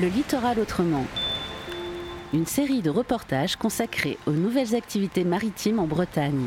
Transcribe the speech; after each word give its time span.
Le 0.00 0.08
littoral 0.08 0.58
autrement. 0.58 1.04
Une 2.32 2.46
série 2.46 2.80
de 2.80 2.88
reportages 2.88 3.56
consacrés 3.56 4.16
aux 4.26 4.32
nouvelles 4.32 4.74
activités 4.74 5.24
maritimes 5.24 5.78
en 5.78 5.86
Bretagne. 5.86 6.46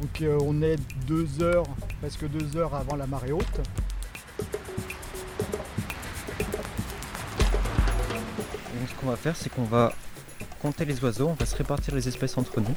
Donc 0.00 0.20
euh, 0.20 0.38
on 0.42 0.62
est 0.62 0.76
deux 1.08 1.42
heures, 1.42 1.66
presque 2.00 2.28
deux 2.28 2.56
heures 2.56 2.76
avant 2.76 2.94
la 2.94 3.08
marée 3.08 3.32
haute. 3.32 3.60
Donc 8.78 8.88
ce 8.88 8.94
qu'on 9.00 9.08
va 9.08 9.16
faire, 9.16 9.34
c'est 9.34 9.48
qu'on 9.48 9.64
va 9.64 9.92
compter 10.60 10.84
les 10.84 11.02
oiseaux, 11.02 11.30
on 11.30 11.34
va 11.34 11.46
se 11.46 11.56
répartir 11.56 11.96
les 11.96 12.06
espèces 12.06 12.38
entre 12.38 12.60
nous. 12.60 12.76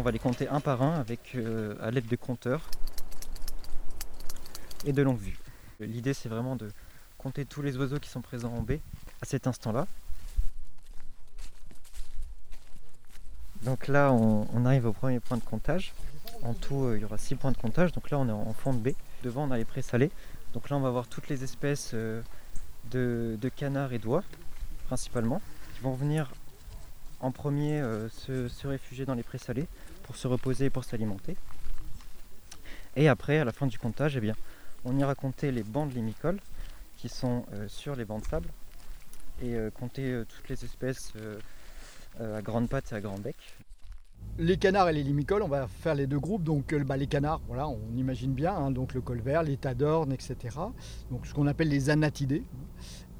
On 0.00 0.02
va 0.02 0.12
les 0.12 0.18
compter 0.18 0.48
un 0.48 0.60
par 0.60 0.80
un 0.80 0.98
avec 0.98 1.34
euh, 1.34 1.74
à 1.78 1.90
l'aide 1.90 2.06
de 2.06 2.16
compteurs 2.16 2.70
et 4.86 4.94
de 4.94 5.02
longue 5.02 5.18
vue. 5.18 5.38
L'idée 5.78 6.14
c'est 6.14 6.30
vraiment 6.30 6.56
de 6.56 6.70
compter 7.18 7.44
tous 7.44 7.60
les 7.60 7.76
oiseaux 7.76 7.98
qui 7.98 8.08
sont 8.08 8.22
présents 8.22 8.54
en 8.54 8.62
baie 8.62 8.80
à 9.20 9.26
cet 9.26 9.46
instant-là. 9.46 9.86
Donc 13.64 13.88
là 13.88 14.10
on, 14.10 14.64
arrive 14.64 14.86
au 14.86 14.94
premier 14.94 15.20
point 15.20 15.36
de 15.36 15.44
comptage. 15.44 15.92
En 16.44 16.54
tout 16.54 16.84
euh, 16.84 16.96
il 16.96 17.02
y 17.02 17.04
aura 17.04 17.18
6 17.18 17.34
points 17.34 17.52
de 17.52 17.58
comptage. 17.58 17.92
Donc 17.92 18.08
là 18.08 18.18
on 18.18 18.26
est 18.26 18.32
en 18.32 18.54
fond 18.54 18.72
de 18.72 18.78
baie. 18.78 18.96
Devant 19.22 19.48
on 19.48 19.50
a 19.50 19.58
les 19.58 19.66
présalés. 19.66 20.10
Donc 20.54 20.70
là 20.70 20.78
on 20.78 20.80
va 20.80 20.88
voir 20.88 21.08
toutes 21.08 21.28
les 21.28 21.44
espèces 21.44 21.90
euh, 21.92 22.22
de, 22.90 23.36
de 23.38 23.48
canards 23.50 23.92
et 23.92 23.98
d'oies 23.98 24.24
principalement 24.86 25.42
qui 25.74 25.82
vont 25.82 25.92
venir 25.92 26.32
en 27.20 27.30
premier 27.30 27.80
euh, 27.80 28.08
se, 28.08 28.66
réfugier 28.66 29.04
dans 29.04 29.14
les 29.14 29.22
présalés 29.22 29.66
pour 30.04 30.16
se 30.16 30.26
reposer 30.26 30.66
et 30.66 30.70
pour 30.70 30.84
s'alimenter. 30.84 31.36
Et 32.96 33.08
après, 33.08 33.38
à 33.38 33.44
la 33.44 33.52
fin 33.52 33.66
du 33.66 33.78
comptage, 33.78 34.16
eh 34.16 34.20
bien, 34.20 34.34
on 34.84 34.96
ira 34.98 35.14
compter 35.14 35.52
les 35.52 35.62
bandes 35.62 35.94
limicoles 35.94 36.40
qui 36.96 37.08
sont 37.08 37.44
euh, 37.52 37.68
sur 37.68 37.94
les 37.94 38.04
bancs 38.04 38.22
de 38.22 38.28
sable 38.28 38.48
et 39.42 39.54
euh, 39.54 39.70
compter 39.70 40.22
toutes 40.28 40.48
les 40.48 40.64
espèces 40.64 41.12
à 42.18 42.42
grandes 42.42 42.68
pattes 42.68 42.92
et 42.92 42.96
à 42.96 43.00
grand 43.00 43.18
bec. 43.18 43.36
Les 44.38 44.56
canards 44.56 44.88
et 44.88 44.92
les 44.92 45.02
limicoles, 45.02 45.42
on 45.42 45.48
va 45.48 45.66
faire 45.66 45.94
les 45.94 46.06
deux 46.06 46.18
groupes. 46.18 46.42
Donc 46.42 46.74
bah, 46.74 46.96
les 46.96 47.06
canards, 47.06 47.40
voilà, 47.46 47.68
on 47.68 47.80
imagine 47.96 48.32
bien, 48.32 48.54
hein, 48.54 48.70
donc 48.70 48.94
le 48.94 49.00
colvert, 49.00 49.42
les 49.42 49.56
tadornes, 49.56 50.12
etc. 50.12 50.36
Donc 51.10 51.26
ce 51.26 51.34
qu'on 51.34 51.46
appelle 51.46 51.68
les 51.68 51.90
anatidés. 51.90 52.42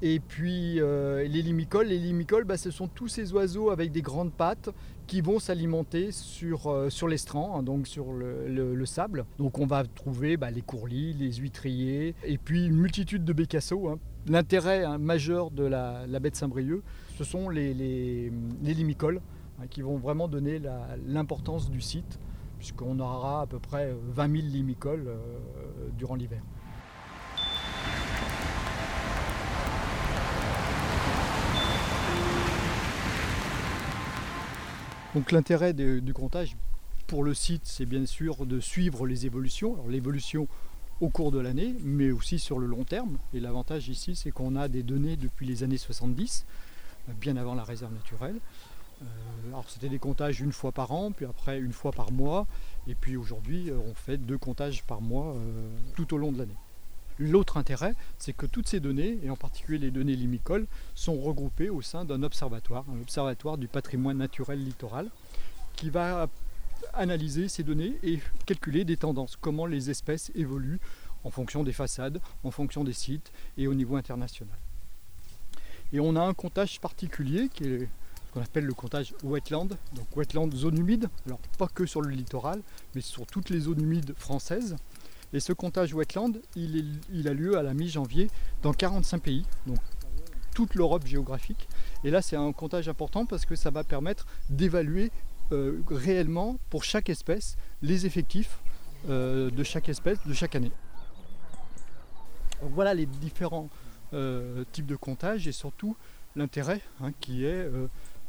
Et 0.03 0.19
puis 0.19 0.79
euh, 0.79 1.23
les 1.27 1.41
limicoles, 1.41 1.87
les 1.87 1.97
limicoles, 1.99 2.43
bah, 2.43 2.57
ce 2.57 2.71
sont 2.71 2.87
tous 2.87 3.07
ces 3.07 3.33
oiseaux 3.33 3.69
avec 3.69 3.91
des 3.91 4.01
grandes 4.01 4.33
pattes 4.33 4.69
qui 5.07 5.21
vont 5.21 5.39
s'alimenter 5.39 6.11
sur, 6.11 6.67
euh, 6.71 6.89
sur 6.89 7.07
l'estran, 7.07 7.57
hein, 7.57 7.63
donc 7.63 7.85
sur 7.85 8.11
le, 8.13 8.47
le- 8.47 8.73
le 8.73 8.85
sable. 8.85 9.25
Donc 9.37 9.59
on 9.59 9.65
va 9.67 9.83
trouver 9.83 10.37
bah, 10.37 10.49
les 10.49 10.61
courlis, 10.61 11.13
les 11.13 11.33
huîtriers, 11.33 12.15
et 12.23 12.37
puis 12.37 12.65
une 12.65 12.77
multitude 12.77 13.23
de 13.23 13.33
bécassos. 13.33 13.89
hein. 13.89 13.99
L'intérêt 14.27 14.83
hein, 14.83 14.97
majeur 14.97 15.51
de 15.51 15.63
la, 15.63 16.05
baie 16.19 16.29
de 16.31 16.35
Saint-Brieuc, 16.35 16.81
ce 17.17 17.23
sont 17.23 17.49
les, 17.49 17.73
les- 17.73 18.31
les 18.63 18.73
limicoles 18.73 19.21
qui 19.69 19.81
vont 19.83 19.97
vraiment 19.97 20.27
donner 20.27 20.59
l'importance 21.07 21.69
du 21.69 21.81
site, 21.81 22.19
puisqu'on 22.57 22.99
aura 22.99 23.41
à 23.41 23.45
peu 23.47 23.59
près 23.59 23.93
20 24.13 24.31
000 24.41 24.47
limicoles 24.47 25.05
euh, 25.07 25.17
durant 25.97 26.15
l'hiver. 26.15 26.41
Donc 35.13 35.33
l'intérêt 35.33 35.73
du 35.73 36.13
comptage 36.13 36.55
pour 37.07 37.23
le 37.25 37.33
site, 37.33 37.63
c'est 37.65 37.85
bien 37.85 38.05
sûr 38.05 38.45
de 38.45 38.61
suivre 38.61 39.05
les 39.05 39.25
évolutions. 39.25 39.75
L'évolution 39.89 40.47
au 41.01 41.09
cours 41.09 41.31
de 41.31 41.39
l'année, 41.39 41.75
mais 41.83 42.11
aussi 42.11 42.39
sur 42.39 42.59
le 42.59 42.67
long 42.67 42.85
terme. 42.85 43.17
Et 43.33 43.41
l'avantage 43.41 43.89
ici, 43.89 44.15
c'est 44.15 44.31
qu'on 44.31 44.55
a 44.55 44.69
des 44.69 44.83
données 44.83 45.17
depuis 45.17 45.45
les 45.45 45.63
années 45.63 45.77
70, 45.77 46.45
euh, 47.09 47.13
bien 47.19 47.35
avant 47.35 47.55
la 47.55 47.65
réserve 47.65 47.93
naturelle. 47.93 48.37
Euh, 49.01 49.05
alors 49.47 49.67
c'était 49.67 49.89
des 49.89 49.99
comptages 49.99 50.39
une 50.39 50.53
fois 50.53 50.71
par 50.71 50.91
an, 50.91 51.11
puis 51.11 51.25
après 51.25 51.59
une 51.59 51.73
fois 51.73 51.91
par 51.91 52.11
mois, 52.11 52.47
et 52.87 52.95
puis 52.95 53.17
aujourd'hui 53.17 53.69
euh, 53.69 53.77
on 53.85 53.93
fait 53.95 54.17
deux 54.17 54.37
comptages 54.37 54.83
par 54.83 55.01
mois 55.01 55.35
tout 55.95 56.13
au 56.13 56.17
long 56.17 56.31
de 56.31 56.37
l'année. 56.37 56.55
L'autre 57.23 57.57
intérêt, 57.57 57.93
c'est 58.17 58.33
que 58.33 58.47
toutes 58.47 58.67
ces 58.67 58.79
données, 58.79 59.19
et 59.23 59.29
en 59.29 59.35
particulier 59.35 59.77
les 59.77 59.91
données 59.91 60.15
limicoles, 60.15 60.65
sont 60.95 61.21
regroupées 61.21 61.69
au 61.69 61.83
sein 61.83 62.03
d'un 62.03 62.23
observatoire, 62.23 62.83
un 62.91 62.99
observatoire 62.99 63.59
du 63.59 63.67
patrimoine 63.67 64.17
naturel 64.17 64.63
littoral, 64.63 65.07
qui 65.75 65.91
va 65.91 66.27
analyser 66.95 67.47
ces 67.47 67.61
données 67.61 67.95
et 68.01 68.19
calculer 68.47 68.85
des 68.85 68.97
tendances, 68.97 69.37
comment 69.39 69.67
les 69.67 69.91
espèces 69.91 70.31
évoluent 70.33 70.79
en 71.23 71.29
fonction 71.29 71.63
des 71.63 71.73
façades, 71.73 72.19
en 72.43 72.49
fonction 72.49 72.83
des 72.83 72.93
sites 72.93 73.31
et 73.55 73.67
au 73.67 73.75
niveau 73.75 73.97
international. 73.97 74.57
Et 75.93 75.99
on 75.99 76.15
a 76.15 76.21
un 76.21 76.33
comptage 76.33 76.79
particulier 76.79 77.49
qui 77.53 77.65
est 77.65 77.79
ce 77.81 78.33
qu'on 78.33 78.41
appelle 78.41 78.65
le 78.65 78.73
comptage 78.73 79.13
wetland, 79.21 79.77
donc 79.93 80.17
wetland 80.17 80.51
zone 80.55 80.79
humide, 80.79 81.07
alors 81.27 81.39
pas 81.59 81.67
que 81.67 81.85
sur 81.85 82.01
le 82.01 82.09
littoral, 82.09 82.63
mais 82.95 83.01
sur 83.01 83.27
toutes 83.27 83.51
les 83.51 83.59
zones 83.59 83.81
humides 83.81 84.15
françaises. 84.17 84.75
Et 85.33 85.39
ce 85.39 85.53
comptage 85.53 85.93
wetland, 85.93 86.41
il, 86.55 87.27
a 87.27 87.33
lieu 87.33 87.57
à 87.57 87.63
la 87.63 87.73
mi-janvier 87.73 88.29
dans 88.63 88.73
45 88.73 89.21
pays, 89.21 89.45
donc 89.65 89.79
toute 90.53 90.75
l'Europe 90.75 91.05
géographique. 91.05 91.69
Et 92.03 92.11
là, 92.11 92.21
c'est 92.21 92.35
un 92.35 92.51
comptage 92.51 92.89
important 92.89 93.25
parce 93.25 93.45
que 93.45 93.55
ça 93.55 93.71
va 93.71 93.83
permettre 93.83 94.25
d'évaluer 94.49 95.11
euh, 95.51 95.81
réellement 95.89 96.57
pour 96.69 96.83
chaque 96.83 97.09
espèce 97.09 97.57
les 97.81 98.05
effectifs 98.05 98.59
euh, 99.09 99.49
de 99.49 99.63
chaque 99.63 99.87
espèce 99.89 100.19
de 100.25 100.33
chaque 100.33 100.55
année. 100.55 100.71
Voilà 102.61 102.93
les 102.93 103.05
différents 103.05 103.69
euh, 104.13 104.65
types 104.71 104.85
de 104.85 104.95
comptage 104.95 105.47
et 105.47 105.51
surtout 105.51 105.95
l'intérêt 106.35 106.81
hein, 107.01 107.11
qui 107.19 107.45
est 107.45 107.67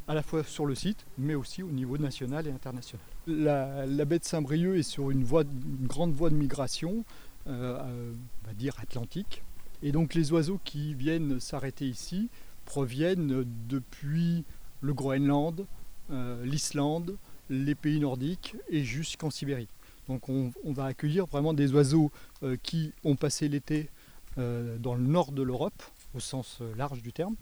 à 0.09 0.15
la 0.15 0.23
fois 0.23 0.43
sur 0.43 0.67
le 0.67 0.75
site 0.75 1.05
mais 1.19 1.35
aussi 1.35 1.63
au 1.63 1.71
niveau 1.71 1.99
national 1.99 2.47
et 2.49 2.51
international. 2.51 3.12
La, 3.27 4.05
baie 4.05 4.19
de 4.19 4.25
Saint-Brieuc 4.25 4.77
est 4.77 4.83
sur 4.83 5.11
une, 5.11 5.25
grande 5.25 6.13
voie 6.13 6.31
de 6.31 6.35
migration, 6.35 7.05
euh, 7.47 8.13
on 8.43 8.47
va 8.47 8.55
dire 8.55 8.75
atlantique. 8.81 9.43
Et 9.83 9.93
donc 9.93 10.15
les 10.15 10.33
oiseaux 10.33 10.61
qui 10.65 10.95
viennent 10.95 11.39
s'arrêter 11.39 11.87
ici 11.87 12.29
proviennent 12.65 13.45
depuis 13.69 14.45
le 14.81 14.95
Groenland, 14.95 15.67
euh, 16.11 16.45
l'Islande, 16.45 17.17
les 17.49 17.75
pays 17.75 18.01
nordiques 18.01 18.57
et 18.69 18.83
jusqu'en 18.83 19.31
Sibérie. 19.31 19.69
Donc 20.09 20.29
on, 20.29 20.53
va 20.65 20.87
accueillir 20.87 21.27
vraiment 21.27 21.55
des 21.55 21.73
oiseaux 21.73 22.11
euh, 22.43 22.57
qui 22.61 22.93
ont 23.05 23.17
passé 23.17 23.49
l'été 23.49 23.89
dans 24.37 24.95
le 24.95 25.03
nord 25.03 25.31
de 25.31 25.43
l'Europe, 25.43 25.83
au 26.15 26.21
sens 26.21 26.63
large 26.75 27.03
du 27.03 27.13
terme, 27.13 27.35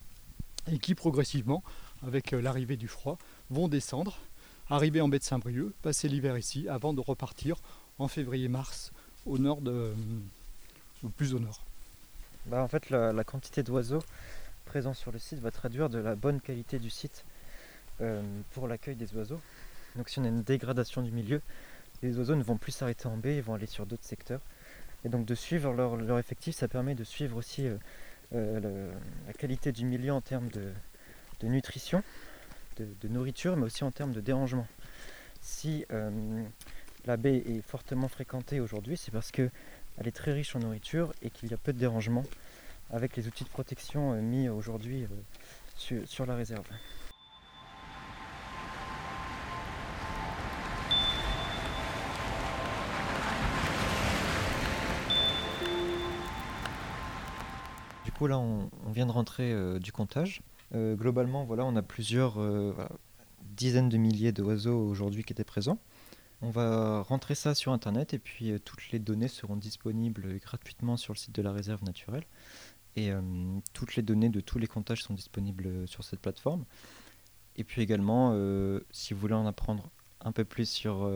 et 0.73 0.79
qui 0.79 0.97
progressivement, 0.97 1.63
avec 2.05 2.33
l'arrivée 2.33 2.77
du 2.77 2.89
froid, 2.89 3.17
vont 3.49 3.69
descendre, 3.69 4.19
arriver 4.71 5.01
en 5.01 5.09
baie 5.09 5.19
de 5.19 5.25
Saint-Brieuc, 5.25 5.73
passer 5.83 6.09
l'hiver 6.09 6.39
ici, 6.39 6.69
avant 6.69 6.95
de 6.95 7.01
repartir 7.01 7.57
en 7.99 8.09
février-mars 8.09 8.93
au 9.27 9.39
nord 9.39 9.61
de, 9.61 9.71
euh, 9.71 11.09
plus 11.17 11.35
au 11.35 11.41
nord. 11.41 11.65
Bah, 12.47 12.63
en 12.63 12.69
fait, 12.69 12.89
la, 12.91 13.25
quantité 13.25 13.63
d'oiseaux 13.63 14.03
présents 14.65 14.95
sur 14.95 15.13
le 15.13 15.19
site 15.19 15.41
va 15.41 15.51
traduire 15.51 15.91
de 15.91 15.99
la 15.99 16.15
bonne 16.15 16.41
qualité 16.41 16.79
du 16.79 16.91
site 16.91 17.25
euh, 18.01 18.23
pour 18.53 18.69
l'accueil 18.69 18.95
des 18.95 19.13
oiseaux. 19.15 19.41
Donc 19.97 20.09
si 20.09 20.21
on 20.21 20.25
a 20.25 20.29
une 20.29 20.43
dégradation 20.43 21.03
du 21.03 21.11
milieu, 21.11 21.43
les 22.03 22.17
oiseaux 22.17 22.37
ne 22.37 22.43
vont 22.43 22.57
plus 22.57 22.73
s'arrêter 22.73 23.07
en 23.09 23.17
baie, 23.17 23.37
ils 23.37 23.43
vont 23.43 23.55
aller 23.55 23.67
sur 23.67 23.85
d'autres 23.85 24.05
secteurs. 24.05 24.41
Et 25.05 25.09
donc 25.09 25.27
de 25.27 25.35
suivre 25.35 25.73
leur, 25.73 26.19
effectif, 26.19 26.55
ça 26.55 26.69
permet 26.69 26.95
de 26.95 27.05
suivre 27.05 27.37
aussi 27.37 27.67
euh, 28.33 28.93
la 29.27 29.33
qualité 29.33 29.73
du 29.73 29.85
milieu 29.85 30.13
en 30.13 30.21
termes 30.21 30.49
de 30.49 30.73
nutrition, 31.43 32.03
de, 33.01 33.09
nourriture, 33.09 33.57
mais 33.57 33.65
aussi 33.65 33.85
en 33.85 33.91
termes 33.91 34.13
de 34.13 34.21
dérangement. 34.21 34.67
Si 35.41 35.85
euh, 35.93 36.45
la 37.07 37.17
baie 37.17 37.39
est 37.39 37.63
fortement 37.63 38.09
fréquentée 38.09 38.61
aujourd'hui, 38.61 38.97
c'est 38.97 39.11
parce 39.11 39.31
que 39.31 39.51
elle 39.99 40.09
est 40.09 40.13
très 40.13 40.33
riche 40.33 40.55
en 40.57 40.61
nourriture 40.61 41.13
et 41.23 41.31
qu'il 41.31 41.51
y 41.51 41.55
a 41.55 41.57
peu 41.57 41.73
de 41.73 41.79
dérangement 41.79 42.25
avec 42.91 43.17
les 43.17 43.27
outils 43.27 43.45
de 43.45 43.49
protection 43.49 44.13
euh, 44.13 44.21
mis 44.21 44.49
aujourd'hui 44.49 45.05
euh, 45.05 46.05
sur, 46.07 46.27
la 46.27 46.35
réserve. 46.35 46.67
Du 58.05 58.13
coup 58.13 58.27
là 58.27 58.39
on, 58.39 58.69
vient 58.89 59.07
de 59.07 59.13
rentrer 59.13 59.79
du 59.81 59.93
comptage. 59.93 60.43
Euh, 60.75 60.95
globalement 60.95 61.45
voilà 61.45 61.65
on 61.65 61.75
a 61.75 61.83
plusieurs 61.83 62.41
euh, 62.41 62.73
dizaines 63.43 63.89
de 63.89 63.97
milliers 63.97 64.31
d'oiseaux 64.31 64.79
aujourd'hui 64.79 65.25
qui 65.25 65.33
étaient 65.33 65.45
présents. 65.45 65.79
On 66.43 66.51
va 66.51 67.03
rentrer 67.03 67.35
ça 67.35 67.55
sur 67.55 67.73
internet 67.73 68.15
et 68.15 68.19
puis 68.19 68.53
euh, 68.53 68.59
toutes 68.59 68.91
les 68.93 68.99
données 68.99 69.29
seront 69.29 69.57
disponibles 69.57 70.39
gratuitement 70.39 70.97
sur 70.97 71.13
le 71.13 71.19
site 71.19 71.35
de 71.35 71.43
la 71.43 71.53
réserve 71.53 71.83
naturelle. 71.85 72.25
Et 72.97 73.13
toutes 73.73 73.95
les 73.95 74.03
données 74.03 74.31
de 74.31 74.41
tous 74.41 74.59
les 74.59 74.67
comptages 74.67 75.05
sont 75.05 75.15
disponibles 75.15 75.87
sur 75.87 76.03
cette 76.03 76.19
plateforme. 76.19 76.65
Et 77.55 77.63
puis 77.63 77.83
également, 77.83 78.37
si 78.91 79.15
vous 79.15 79.21
voulez 79.21 79.35
en 79.35 79.47
apprendre 79.47 79.89
un 80.21 80.33
peu 80.33 80.45
plus 80.45 80.69
sur, 80.69 81.09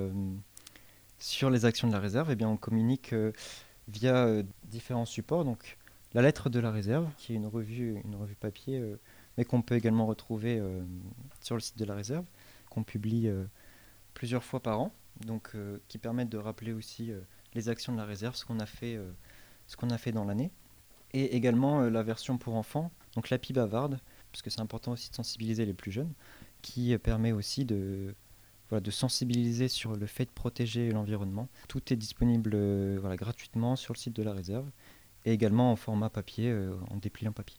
sur 1.19 1.51
les 1.51 1.65
actions 1.65 1.89
de 1.89 1.93
la 1.93 1.99
réserve, 1.99 2.31
eh 2.31 2.37
bien, 2.37 2.49
on 2.49 2.57
communique 2.57 3.13
via 3.89 4.43
différents 4.63 5.05
supports. 5.05 5.45
Donc, 5.45 5.77
la 6.15 6.23
lettre 6.23 6.49
de 6.49 6.61
la 6.61 6.71
réserve, 6.71 7.11
qui 7.19 7.33
est 7.33 7.37
une 7.37 7.49
revue, 7.49 8.01
une 8.05 8.15
revue 8.15 8.37
papier, 8.37 8.81
mais 9.37 9.45
qu'on 9.45 9.63
peut 9.63 9.75
également 9.75 10.07
retrouver 10.07 10.63
sur 11.41 11.57
le 11.57 11.61
site 11.61 11.79
de 11.79 11.85
la 11.85 11.95
réserve, 11.95 12.25
qu'on 12.71 12.85
publie 12.85 13.29
plusieurs 14.15 14.45
fois 14.45 14.61
par 14.61 14.81
an, 14.81 14.95
donc 15.27 15.53
qui 15.89 15.99
permettent 15.99 16.29
de 16.29 16.39
rappeler 16.39 16.73
aussi 16.73 17.11
les 17.55 17.69
actions 17.69 17.93
de 17.93 17.99
la 17.99 18.05
réserve, 18.05 18.37
ce 18.37 18.45
qu'on 18.45 18.61
a 18.61 18.67
fait, 18.67 18.99
ce 19.67 19.77
qu'on 19.77 19.91
a 19.91 19.99
fait 19.99 20.13
dans 20.13 20.25
l'année 20.25 20.51
et 21.15 21.37
également 21.37 21.81
euh, 21.81 21.91
la 21.91 22.03
version 22.03 22.37
pour 22.37 22.55
enfants, 22.57 22.91
donc 23.15 23.31
l'appli 23.31 23.55
bavarde, 23.55 23.99
parce 24.33 24.43
que 24.43 24.51
c'est 24.51 24.61
important 24.61 24.93
aussi 24.93 25.09
de 25.11 25.15
sensibiliser 25.15 25.65
les 25.65 25.73
plus 25.73 25.93
jeunes, 25.93 26.13
qui 26.61 26.93
euh, 26.93 26.99
permet 26.99 27.33
aussi 27.33 27.65
de, 27.65 28.15
voilà, 28.69 28.81
de 28.81 28.91
sensibiliser 28.91 29.69
sur 29.69 29.97
le 29.97 30.07
fait 30.07 30.27
de 30.27 30.31
protéger 30.31 30.91
l'environnement. 30.91 31.49
Tout 31.69 31.93
est 31.93 31.97
disponible 31.97 32.51
euh, 32.55 32.99
voilà, 33.01 33.17
gratuitement 33.17 33.77
sur 33.77 33.95
le 33.95 33.99
site 33.99 34.15
de 34.15 34.23
la 34.23 34.33
réserve 34.33 34.69
et 35.25 35.33
également 35.33 35.73
en 35.73 35.77
format 35.77 36.11
papier, 36.11 36.55
en 36.91 36.99
dépliant 36.99 37.33
papier. 37.33 37.59